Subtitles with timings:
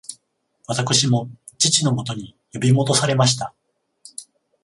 [0.65, 1.29] 私も
[1.59, 3.53] 父のもとに呼び戻されました